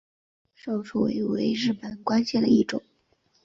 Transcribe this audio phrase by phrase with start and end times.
[0.55, 2.81] 少初位为日本官阶的一种。